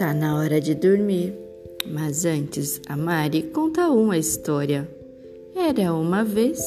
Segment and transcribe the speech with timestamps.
[0.00, 1.34] Tá na hora de dormir.
[1.86, 4.90] Mas antes, a Mari conta uma história.
[5.54, 6.58] Era uma vez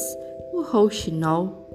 [0.52, 1.68] o Rouxinol.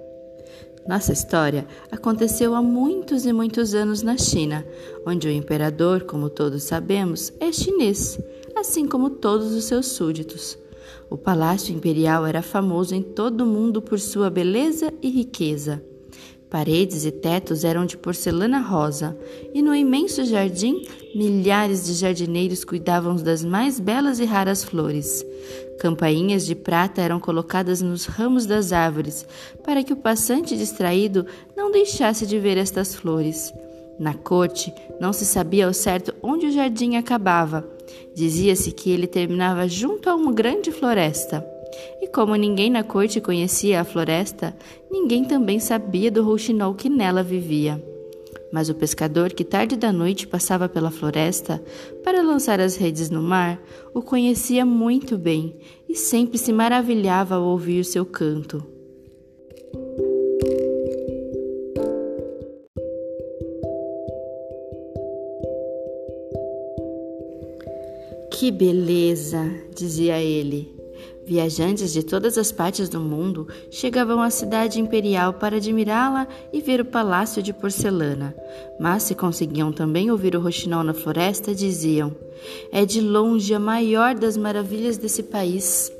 [0.87, 4.65] Nossa história aconteceu há muitos e muitos anos na China,
[5.05, 8.17] onde o imperador, como todos sabemos, é chinês,
[8.55, 10.57] assim como todos os seus súditos.
[11.09, 15.83] O palácio imperial era famoso em todo o mundo por sua beleza e riqueza.
[16.49, 19.15] Paredes e tetos eram de porcelana rosa,
[19.53, 20.81] e no imenso jardim,
[21.13, 25.23] milhares de jardineiros cuidavam das mais belas e raras flores.
[25.79, 29.27] Campainhas de prata eram colocadas nos ramos das árvores,
[29.63, 31.23] para que o passante distraído
[31.55, 33.53] não deixasse de ver estas flores.
[33.99, 37.69] Na corte, não se sabia ao certo onde o jardim acabava.
[38.15, 41.45] Dizia-se que ele terminava junto a uma grande floresta.
[42.01, 44.55] E como ninguém na corte conhecia a floresta,
[44.89, 47.83] ninguém também sabia do rouxinol que nela vivia.
[48.51, 51.63] Mas o pescador que tarde da noite passava pela floresta
[52.03, 53.61] para lançar as redes no mar
[53.93, 55.55] o conhecia muito bem
[55.87, 58.65] e sempre se maravilhava ao ouvir seu canto.
[68.31, 69.51] Que beleza!
[69.75, 70.78] dizia ele.
[71.29, 76.81] Viajantes de todas as partes do mundo chegavam à cidade imperial para admirá-la e ver
[76.81, 78.33] o palácio de porcelana.
[78.79, 82.15] Mas se conseguiam também ouvir o roxinol na floresta, diziam:
[82.71, 85.91] É de longe a maior das maravilhas desse país.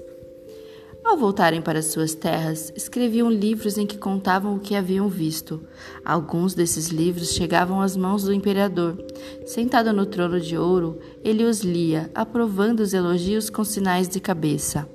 [1.06, 5.62] Ao voltarem para suas terras, escreviam livros em que contavam o que haviam visto.
[6.04, 8.98] Alguns desses livros chegavam às mãos do imperador.
[9.46, 14.90] Sentado no trono de ouro, ele os lia, aprovando os elogios com sinais de cabeça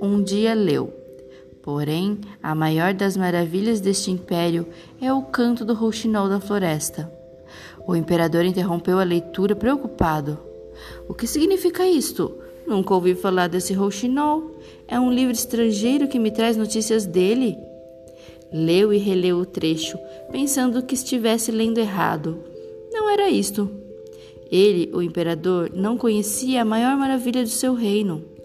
[0.00, 0.92] um dia leu.
[1.62, 4.66] Porém, a maior das maravilhas deste império
[5.00, 7.10] é o canto do rouxinol da floresta.
[7.86, 10.38] O imperador interrompeu a leitura preocupado.
[11.08, 12.38] O que significa isto?
[12.66, 14.58] Nunca ouvi falar desse rouxinol.
[14.86, 17.56] É um livro estrangeiro que me traz notícias dele?
[18.52, 19.98] Leu e releu o trecho,
[20.30, 22.44] pensando que estivesse lendo errado.
[22.92, 23.70] Não era isto.
[24.50, 28.35] Ele, o imperador, não conhecia a maior maravilha do seu reino.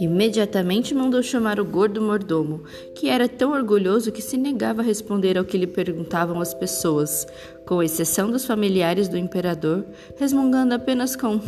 [0.00, 2.62] Imediatamente mandou chamar o gordo mordomo,
[2.94, 7.26] que era tão orgulhoso que se negava a responder ao que lhe perguntavam as pessoas,
[7.66, 9.84] com exceção dos familiares do imperador,
[10.16, 11.38] resmungando apenas com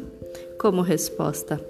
[0.58, 1.60] como resposta.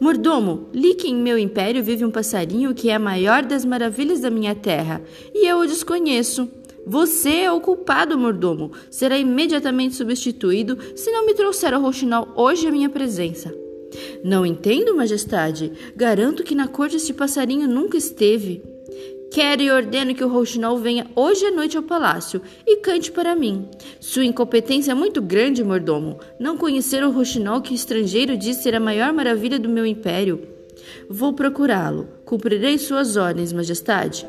[0.00, 4.20] Mordomo, li que em meu império vive um passarinho que é a maior das maravilhas
[4.20, 5.02] da minha terra,
[5.34, 6.48] e eu o desconheço.
[6.86, 8.72] Você é o culpado, mordomo.
[8.90, 13.67] Será imediatamente substituído se não me trouxer o roxinol hoje à minha presença.
[14.22, 15.72] Não entendo, majestade.
[15.96, 18.62] Garanto que na corte este passarinho nunca esteve.
[19.30, 23.36] Quero e ordeno que o rouxinol venha hoje à noite ao palácio e cante para
[23.36, 23.68] mim.
[24.00, 26.18] Sua incompetência é muito grande, mordomo.
[26.40, 30.40] Não conhecer o rouxinol que o estrangeiro diz ser a maior maravilha do meu império.
[31.10, 32.08] Vou procurá-lo.
[32.24, 34.26] Cumprirei suas ordens, majestade.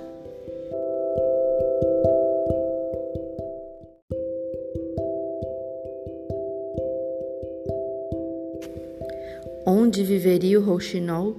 [10.00, 11.36] Onde viveria o rouxinol?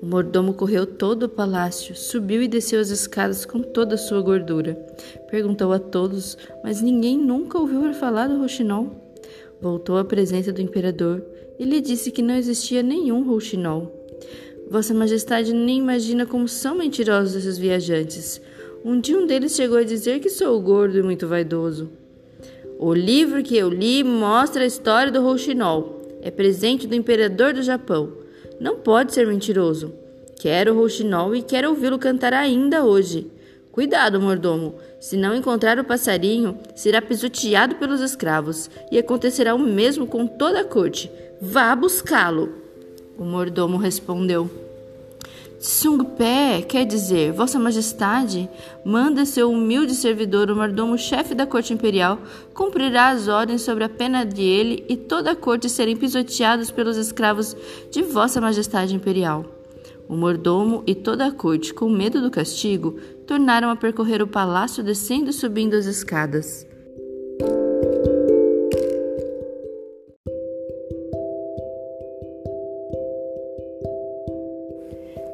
[0.00, 4.22] O mordomo correu todo o palácio, subiu e desceu as escadas com toda a sua
[4.22, 4.76] gordura.
[5.30, 9.12] Perguntou a todos, mas ninguém nunca ouviu falar do rouxinol.
[9.60, 11.22] Voltou à presença do imperador
[11.58, 13.92] e lhe disse que não existia nenhum rouxinol.
[14.70, 18.40] Vossa Majestade nem imagina como são mentirosos esses viajantes.
[18.82, 21.90] Um dia um deles chegou a dizer que sou gordo e muito vaidoso.
[22.78, 25.97] O livro que eu li mostra a história do rouxinol.
[26.28, 28.12] É presente do imperador do Japão.
[28.60, 29.94] Não pode ser mentiroso.
[30.38, 33.30] Quero rouxinol e quero ouvi-lo cantar ainda hoje.
[33.72, 34.74] Cuidado, mordomo.
[35.00, 40.60] Se não encontrar o passarinho, será pisoteado pelos escravos, e acontecerá o mesmo com toda
[40.60, 41.10] a corte.
[41.40, 42.52] Vá buscá-lo.
[43.16, 44.67] O mordomo respondeu.
[45.58, 48.48] Tsungpé quer dizer, Vossa Majestade,
[48.84, 52.20] manda seu humilde servidor, o mordomo-chefe da corte imperial,
[52.54, 56.96] cumprirá as ordens sobre a pena de ele e toda a corte serem pisoteados pelos
[56.96, 57.56] escravos
[57.90, 59.44] de Vossa Majestade imperial.
[60.08, 62.96] O mordomo e toda a corte, com medo do castigo,
[63.26, 66.67] tornaram a percorrer o palácio descendo e subindo as escadas.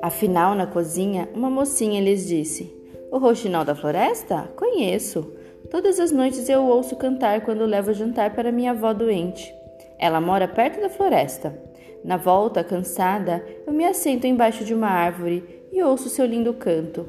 [0.05, 2.71] Afinal, na cozinha, uma mocinha lhes disse:
[3.11, 4.51] O roxinol da floresta?
[4.55, 5.33] Conheço.
[5.71, 9.51] Todas as noites eu ouço cantar quando levo jantar para minha avó doente.
[9.99, 11.59] Ela mora perto da floresta.
[12.05, 15.43] Na volta, cansada, eu me assento embaixo de uma árvore
[15.73, 17.07] e ouço seu lindo canto.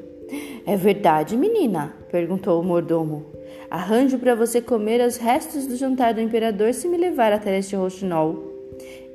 [0.64, 1.94] É verdade, menina?
[2.10, 3.26] perguntou o mordomo.
[3.70, 7.76] Arranjo para você comer os restos do jantar do imperador se me levar até este
[7.76, 8.55] roxinol.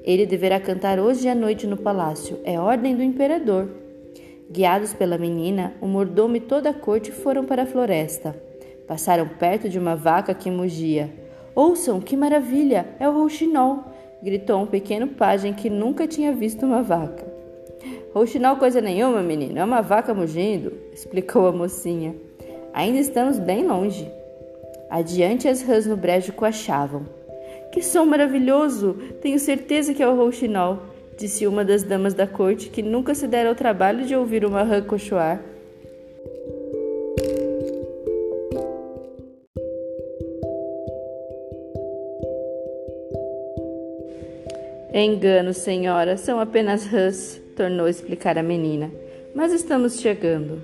[0.03, 2.39] Ele deverá cantar hoje à noite no palácio.
[2.43, 3.69] É ordem do imperador.
[4.49, 8.35] Guiados pela menina, o mordomo e toda a corte foram para a floresta.
[8.87, 11.09] Passaram perto de uma vaca que mugia.
[11.55, 12.85] Ouçam, que maravilha!
[12.99, 13.83] É o rouxinol!
[14.23, 17.25] gritou um pequeno pajem que nunca tinha visto uma vaca.
[18.13, 22.15] Rouxinol coisa nenhuma, menino, é uma vaca mugindo, explicou a mocinha.
[22.73, 24.09] Ainda estamos bem longe.
[24.89, 27.05] Adiante as rãs no brejo coachavam.
[27.71, 28.97] Que som maravilhoso!
[29.21, 30.83] Tenho certeza que é o rouxinol,
[31.17, 34.63] disse uma das damas da corte que nunca se dera ao trabalho de ouvir uma
[34.63, 35.41] rã cochoar.
[44.93, 48.91] Engano, senhora, são apenas rãs, tornou a explicar a menina.
[49.33, 50.61] Mas estamos chegando.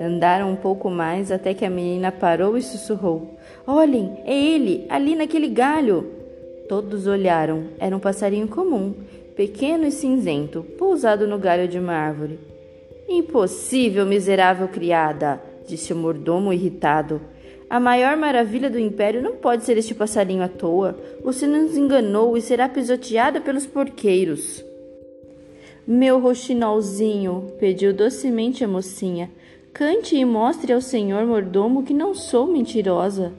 [0.00, 3.36] Andaram um pouco mais até que a menina parou e sussurrou:
[3.66, 6.17] Olhem, é ele, ali naquele galho.
[6.68, 7.68] Todos olharam.
[7.78, 8.94] Era um passarinho comum,
[9.34, 12.38] pequeno e cinzento, pousado no galho de uma árvore.
[13.08, 17.22] Impossível, miserável criada, disse o mordomo irritado.
[17.70, 20.98] A maior maravilha do império não pode ser este passarinho à toa.
[21.24, 24.62] Você nos enganou e será pisoteada pelos porqueiros.
[25.86, 29.30] Meu roxinolzinho, pediu docemente a mocinha,
[29.72, 33.32] cante e mostre ao senhor mordomo que não sou mentirosa.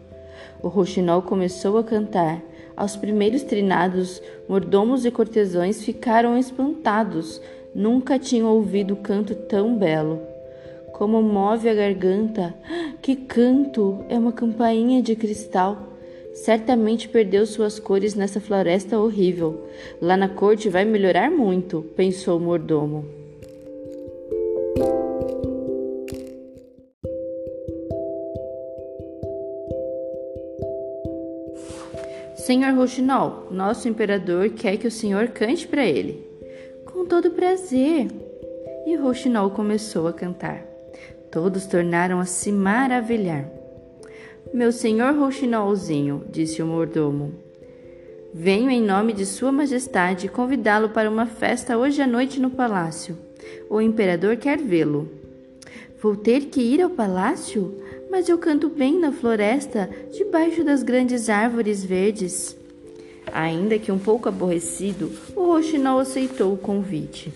[0.63, 2.41] O roxinol começou a cantar.
[2.79, 7.41] Aos primeiros trinados, mordomos e cortesãos ficaram espantados.
[7.75, 10.21] Nunca tinham ouvido canto tão belo.
[10.93, 12.55] Como move a garganta!
[13.01, 14.05] Que canto!
[14.07, 15.89] É uma campainha de cristal.
[16.33, 19.67] Certamente perdeu suas cores nessa floresta horrível.
[20.01, 23.18] Lá na corte vai melhorar muito, pensou o mordomo.
[32.49, 36.27] Senhor Rouxinol, nosso imperador quer que o senhor cante para ele.
[36.83, 38.07] Com todo prazer.
[38.87, 40.65] E Rouxinol começou a cantar.
[41.29, 43.47] Todos tornaram a se maravilhar.
[44.51, 47.35] Meu senhor Rouxinolzinho, disse o mordomo,
[48.33, 53.15] venho em nome de Sua Majestade convidá-lo para uma festa hoje à noite no palácio.
[53.69, 55.07] O imperador quer vê-lo.
[56.01, 57.77] Vou ter que ir ao palácio?
[58.09, 62.57] Mas eu canto bem na floresta, debaixo das grandes árvores verdes.
[63.31, 67.31] Ainda que um pouco aborrecido, o Rouxinol aceitou o convite.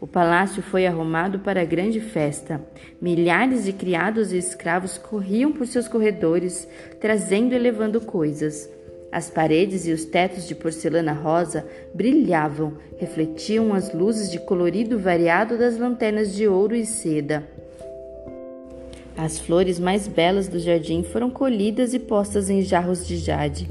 [0.00, 2.60] O palácio foi arrumado para a grande festa.
[3.00, 6.66] Milhares de criados e escravos corriam por seus corredores,
[7.00, 8.68] trazendo e levando coisas.
[9.12, 11.64] As paredes e os tetos de porcelana rosa
[11.94, 17.48] brilhavam, refletiam as luzes de colorido variado das lanternas de ouro e seda.
[19.16, 23.68] As flores mais belas do jardim foram colhidas e postas em jarros de jade.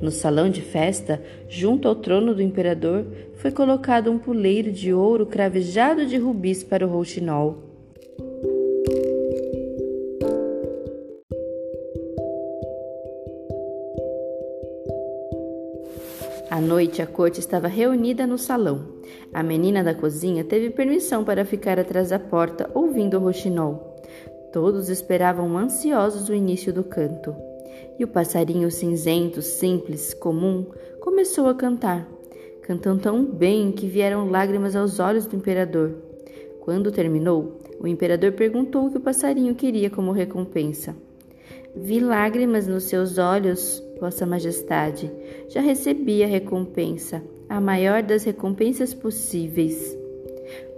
[0.00, 5.26] No salão de festa, junto ao trono do imperador, foi colocado um puleiro de ouro
[5.26, 7.62] cravejado de rubis para o rouxinol.
[16.50, 18.86] À noite, a corte estava reunida no salão.
[19.32, 23.95] A menina da cozinha teve permissão para ficar atrás da porta, ouvindo o roxinol.
[24.56, 27.36] Todos esperavam ansiosos o início do canto.
[27.98, 30.64] E o passarinho cinzento, simples, comum,
[30.98, 32.08] começou a cantar.
[32.62, 35.94] Cantou tão bem que vieram lágrimas aos olhos do imperador.
[36.62, 40.96] Quando terminou, o imperador perguntou o que o passarinho queria como recompensa.
[41.74, 45.12] Vi lágrimas nos seus olhos, Vossa Majestade.
[45.50, 49.94] Já recebi a recompensa, a maior das recompensas possíveis.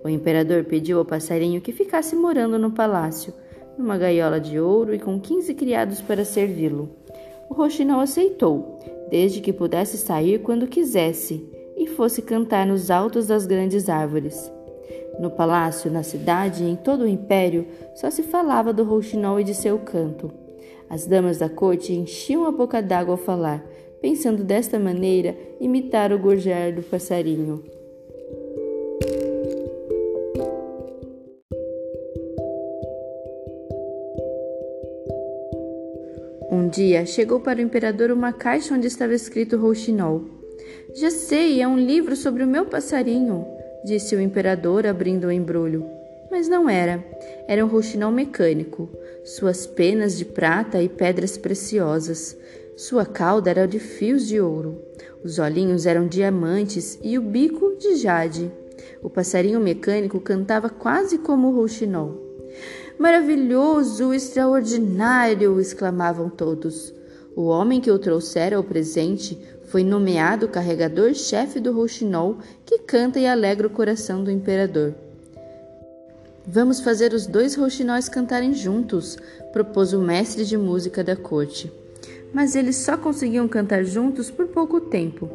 [0.02, 3.32] O imperador pediu ao passarinho que ficasse morando no palácio,
[3.78, 6.90] numa gaiola de ouro e com quinze criados para servi-lo.
[7.48, 13.46] O roxinol aceitou, desde que pudesse sair quando quisesse e fosse cantar nos altos das
[13.46, 14.52] grandes árvores.
[15.20, 19.44] No palácio, na cidade e em todo o império só se falava do rouxinol e
[19.44, 20.30] de seu canto.
[20.90, 23.64] As damas da corte enchiam a boca d'água ao falar,
[24.00, 27.77] pensando desta maneira imitar o gorjear do passarinho.
[36.68, 40.22] Um dia chegou para o imperador uma caixa onde estava escrito Rouxinol.
[40.94, 43.46] Já sei, é um livro sobre o meu passarinho,
[43.82, 45.86] disse o imperador abrindo o embrulho.
[46.30, 47.02] Mas não era.
[47.48, 48.86] Era um rouxinol mecânico,
[49.24, 52.36] suas penas de prata e pedras preciosas,
[52.76, 54.78] Sua cauda era de fios de ouro,
[55.24, 58.52] os olhinhos eram diamantes e o bico de jade.
[59.02, 62.27] O passarinho mecânico cantava quase como o rouxinol.
[62.98, 65.60] Maravilhoso, extraordinário!
[65.60, 66.92] exclamavam todos.
[67.36, 69.38] O homem que o trouxera ao presente
[69.68, 74.94] foi nomeado carregador-chefe do rouxinol que canta e alegra o coração do imperador.
[76.44, 79.16] Vamos fazer os dois rouxinóis cantarem juntos,
[79.52, 81.70] propôs o mestre de música da corte.
[82.32, 85.30] Mas eles só conseguiam cantar juntos por pouco tempo.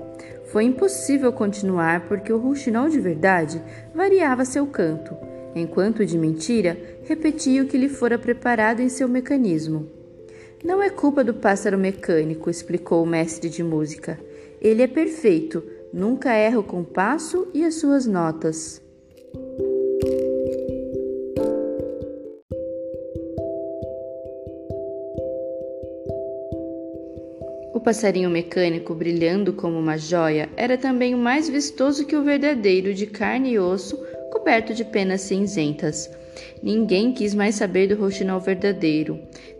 [0.51, 3.61] Foi impossível continuar porque o rouxinol de verdade
[3.95, 5.15] variava seu canto,
[5.55, 9.87] enquanto de mentira repetia o que lhe fora preparado em seu mecanismo.
[10.63, 14.17] Não é culpa do pássaro mecânico, explicou o mestre de música.
[14.61, 18.81] Ele é perfeito, nunca erra o compasso e as suas notas.
[27.73, 32.93] O passarinho mecânico, brilhando como uma joia, era também o mais vistoso que o verdadeiro,
[32.93, 34.01] de carne e osso,
[34.43, 36.11] coberto de penas cinzentas.
[36.61, 39.17] Ninguém quis mais saber do roxinol verdadeiro.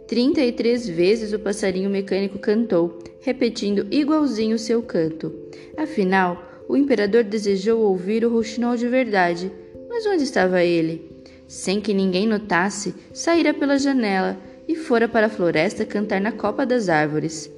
[0.10, 5.34] Trinta e três vezes o passarinho mecânico cantou, repetindo igualzinho seu canto.
[5.78, 9.50] Afinal, o imperador desejou ouvir o rouxinol de verdade,
[9.88, 11.10] mas onde estava ele?
[11.48, 14.38] Sem que ninguém notasse, saíra pela janela
[14.68, 17.50] e fora para a floresta cantar na copa das árvores.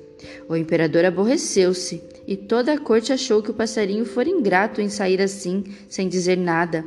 [0.48, 5.22] O imperador aborreceu-se e toda a corte achou que o passarinho fora ingrato em sair
[5.22, 6.84] assim, sem dizer nada.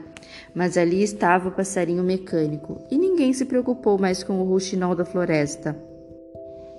[0.54, 5.04] Mas ali estava o passarinho mecânico e ninguém se preocupou mais com o rouxinol da
[5.04, 5.76] floresta.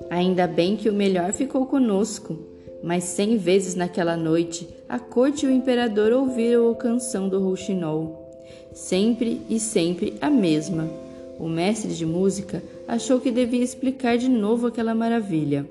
[0.10, 2.38] Ainda bem que o melhor ficou conosco.
[2.82, 8.30] Mas cem vezes naquela noite, a corte e o imperador ouviram a canção do rouxinol.
[8.74, 10.89] Sempre e sempre a mesma.
[11.38, 15.66] O mestre de música achou que devia explicar de novo aquela maravilha.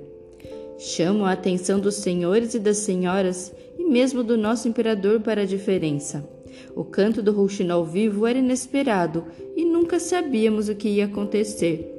[0.78, 5.44] Chamo a atenção dos senhores e das senhoras e mesmo do nosso imperador para a
[5.44, 6.25] diferença.
[6.75, 9.25] O canto do rouxinol vivo era inesperado
[9.56, 11.94] e nunca sabíamos o que ia acontecer.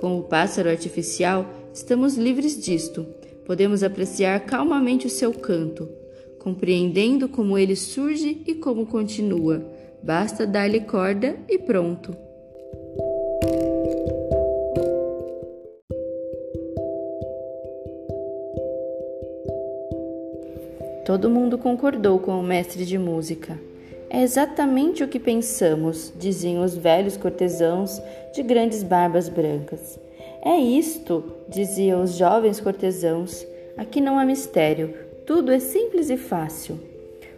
[0.00, 3.06] Com o pássaro artificial, estamos livres disto.
[3.44, 5.88] Podemos apreciar calmamente o seu canto,
[6.40, 9.64] compreendendo como ele surge e como continua.
[10.02, 12.25] Basta dar-lhe corda e pronto.
[21.06, 23.56] Todo mundo concordou com o mestre de música.
[24.10, 28.02] É exatamente o que pensamos, diziam os velhos cortesãos
[28.34, 30.00] de grandes barbas brancas.
[30.44, 33.46] É isto, diziam os jovens cortesãos.
[33.76, 34.94] Aqui não há mistério,
[35.24, 36.76] tudo é simples e fácil.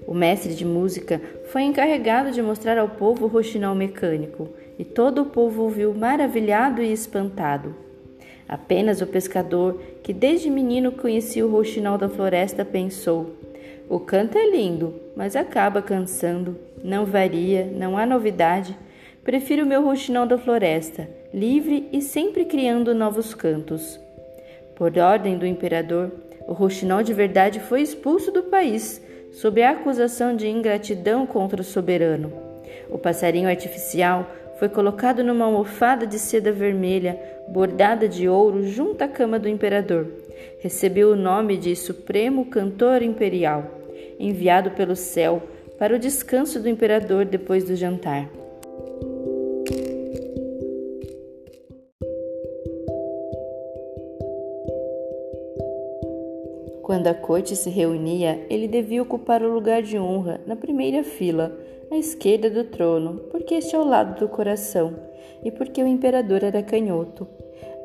[0.06, 1.20] O mestre de música
[1.52, 4.48] foi encarregado de mostrar ao povo o roxinol mecânico,
[4.78, 7.74] e todo o povo ouviu maravilhado e espantado.
[8.48, 13.36] Apenas o pescador, que desde menino conhecia o roxinol da floresta, pensou:
[13.90, 16.58] o canto é lindo, mas acaba cansando.
[16.84, 18.76] Não varia, não há novidade.
[19.24, 23.98] Prefiro meu roxinol da floresta, livre e sempre criando novos cantos.
[24.76, 26.12] Por ordem do imperador,
[26.46, 29.02] o roxinol de verdade foi expulso do país,
[29.32, 32.30] sob a acusação de ingratidão contra o soberano.
[32.90, 37.18] O passarinho artificial foi colocado numa almofada de seda vermelha,
[37.48, 40.06] bordada de ouro, junto à cama do imperador.
[40.60, 43.77] Recebeu o nome de Supremo Cantor Imperial
[44.18, 45.42] enviado pelo céu
[45.78, 48.28] para o descanso do imperador depois do jantar.
[56.82, 61.54] Quando a corte se reunia, ele devia ocupar o lugar de honra na primeira fila,
[61.90, 64.94] à esquerda do trono, porque este é o lado do coração
[65.44, 67.28] e porque o imperador era canhoto.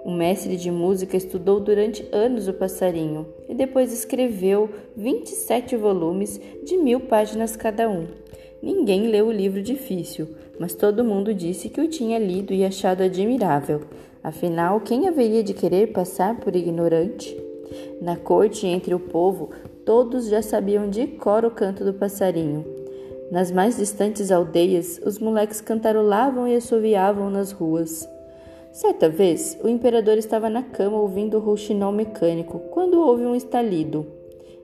[0.05, 4.67] O mestre de música estudou durante anos o passarinho e depois escreveu
[4.97, 8.07] 27 volumes de mil páginas cada um.
[8.59, 10.27] Ninguém leu o livro difícil,
[10.59, 13.81] mas todo mundo disse que o tinha lido e achado admirável.
[14.23, 17.39] Afinal, quem haveria de querer passar por ignorante?
[18.01, 19.51] Na corte e entre o povo,
[19.85, 22.65] todos já sabiam de cor o canto do passarinho.
[23.29, 28.09] Nas mais distantes aldeias, os moleques cantarolavam e assoviavam nas ruas.
[28.73, 34.03] Certa vez, o imperador estava na cama ouvindo o rouxinol mecânico quando houve um estalido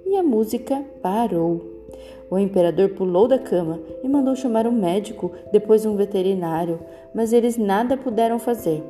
[0.04, 1.86] e a música parou.
[2.28, 6.80] O imperador pulou da cama e mandou chamar um médico, depois um veterinário,
[7.14, 8.84] mas eles nada puderam fazer.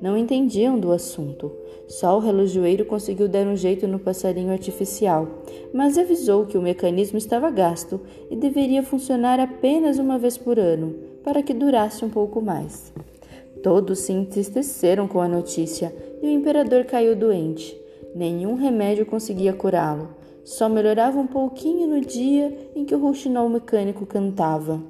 [0.00, 1.50] Não entendiam do assunto.
[1.88, 5.26] Só o relojoeiro conseguiu dar um jeito no passarinho artificial,
[5.74, 8.00] mas avisou que o mecanismo estava gasto
[8.30, 12.92] e deveria funcionar apenas uma vez por ano, para que durasse um pouco mais.
[13.62, 17.78] Todos se entristeceram com a notícia e o imperador caiu doente.
[18.14, 20.08] Nenhum remédio conseguia curá-lo.
[20.44, 24.80] Só melhorava um pouquinho no dia em que o rouxinol mecânico cantava.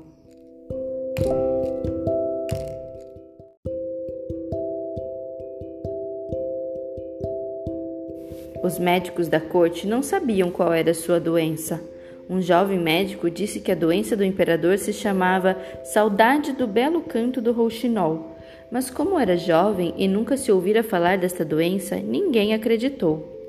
[8.62, 11.81] Os médicos da corte não sabiam qual era sua doença.
[12.29, 17.41] Um jovem médico disse que a doença do imperador se chamava saudade do belo canto
[17.41, 18.30] do rouxinol.
[18.71, 23.41] Mas como era jovem e nunca se ouvira falar desta doença, ninguém acreditou.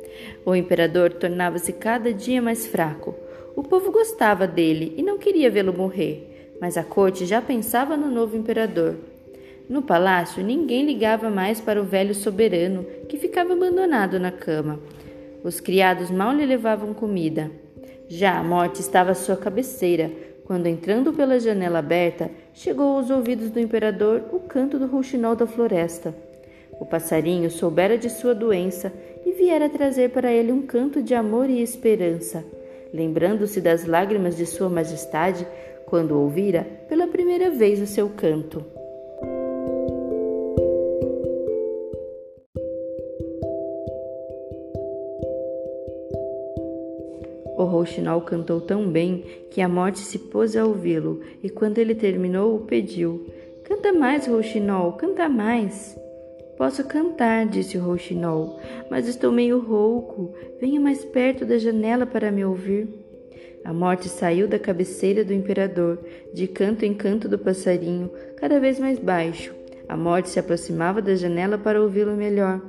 [0.46, 3.14] O imperador tornava-se cada dia mais fraco.
[3.56, 8.10] O povo gostava dele e não queria vê-lo morrer, mas a corte já pensava no
[8.10, 8.96] novo imperador.
[9.70, 14.80] No palácio, ninguém ligava mais para o velho soberano, que ficava abandonado na cama.
[15.44, 17.50] Os criados mal lhe levavam comida.
[18.08, 20.12] Já a morte estava à sua cabeceira,
[20.52, 25.48] quando, entrando pela janela aberta, chegou aos ouvidos do imperador o canto do rouxinol da
[25.48, 26.14] floresta.
[26.78, 28.92] O passarinho soubera de sua doença
[29.26, 32.44] e viera trazer para ele um canto de amor e esperança,
[32.94, 35.48] lembrando-se das lágrimas de sua majestade
[35.86, 38.81] quando ouvira pela primeira vez o seu canto.
[47.82, 52.60] Rouxinol cantou tão bem que a morte se pôs a ouvi-lo, e quando ele terminou,
[52.60, 53.26] pediu:
[53.64, 55.98] Canta mais, rouxinol, canta mais.
[56.58, 58.60] Posso cantar, disse o rouxinol,
[58.90, 60.34] mas estou meio rouco.
[60.60, 62.88] Venha mais perto da janela para me ouvir.
[63.66, 66.00] A morte saiu da cabeceira do imperador,
[66.34, 69.54] de canto em canto do passarinho, cada vez mais baixo.
[69.90, 72.62] A morte se aproximava da janela para ouvi-lo melhor.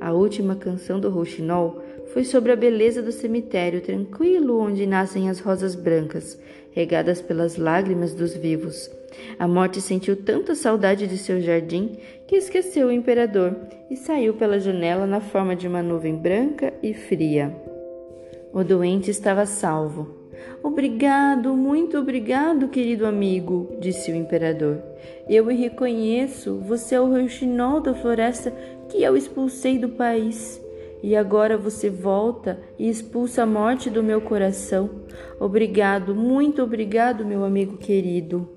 [0.00, 1.80] A última canção do rouxinol
[2.12, 6.38] foi sobre a beleza do cemitério tranquilo onde nascem as rosas brancas,
[6.72, 8.90] regadas pelas lágrimas dos vivos.
[9.38, 11.96] A morte sentiu tanta saudade de seu jardim
[12.26, 13.56] que esqueceu o imperador
[13.90, 17.54] e saiu pela janela na forma de uma nuvem branca e fria.
[18.52, 20.16] O doente estava salvo.
[20.62, 24.80] Obrigado, muito obrigado, querido amigo, disse o imperador.
[25.28, 28.52] Eu o reconheço, você é o rouxinol da floresta
[28.88, 30.60] que eu expulsei do país
[31.02, 34.90] e agora você volta e expulsa a morte do meu coração.
[35.38, 38.48] Obrigado, muito obrigado, meu amigo querido.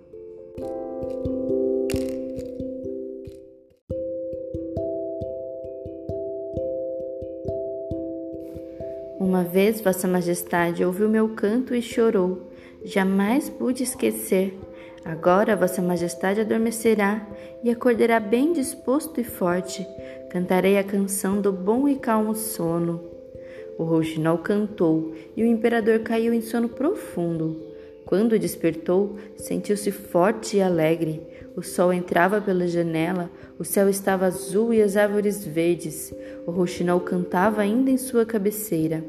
[9.19, 12.51] Uma vez Vossa Majestade ouviu meu canto e chorou.
[12.83, 14.57] Jamais pude esquecer.
[15.03, 17.27] Agora Vossa Majestade adormecerá
[17.63, 19.85] e acordará bem disposto e forte.
[20.29, 23.03] Cantarei a canção do bom e calmo sono.
[23.77, 27.59] O rouxinol cantou e o imperador caiu em sono profundo.
[28.05, 31.25] Quando despertou, sentiu-se forte e alegre.
[31.55, 36.13] O sol entrava pela janela, o céu estava azul e as árvores verdes.
[36.45, 39.03] O rouxinol cantava ainda em sua cabeceira.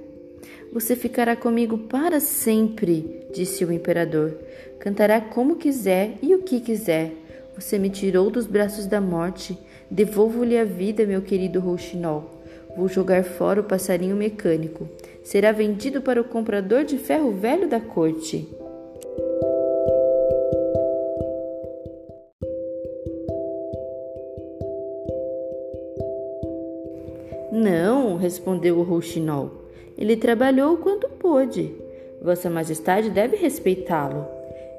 [0.72, 4.34] Você ficará comigo para sempre, disse o imperador.
[4.78, 7.12] Cantará como quiser e o que quiser.
[7.54, 9.58] Você me tirou dos braços da morte.
[9.90, 12.40] Devolvo-lhe a vida, meu querido rouxinol.
[12.74, 14.88] Vou jogar fora o passarinho mecânico.
[15.22, 18.48] Será vendido para o comprador de ferro velho da corte.
[27.52, 29.62] Não, respondeu o rouxinol.
[29.96, 31.74] Ele trabalhou o quanto pôde.
[32.20, 34.26] Vossa Majestade deve respeitá-lo.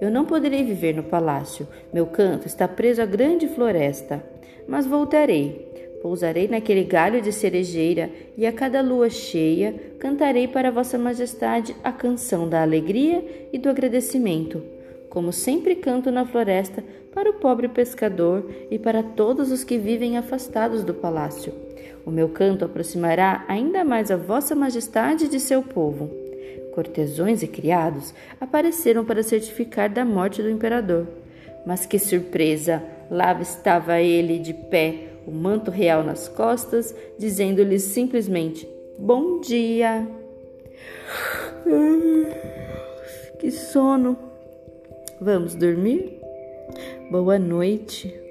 [0.02, 1.68] Eu não poderei viver no palácio.
[1.94, 4.24] Meu canto está preso à grande floresta.
[4.68, 5.72] Mas voltarei.
[6.02, 11.94] Pousarei naquele galho de cerejeira e a cada lua cheia cantarei para Vossa Majestade a
[11.94, 14.62] canção da alegria e do agradecimento,
[15.10, 20.18] como sempre canto na floresta para o pobre pescador e para todos os que vivem
[20.18, 21.54] afastados do palácio.
[22.06, 26.10] O meu canto aproximará ainda mais a Vossa Majestade de seu povo.
[26.74, 31.08] Cortesões e criados apareceram para certificar da morte do imperador.
[31.66, 32.84] Mas que surpresa!
[33.10, 40.08] Lá estava ele de pé, o manto real nas costas, dizendo-lhes simplesmente: Bom dia!
[43.40, 44.18] Que sono!
[45.20, 46.18] Vamos dormir?
[47.12, 48.23] Boa noite.